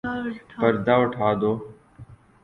پردہ 0.59 0.93
اٹھادو 1.03 1.51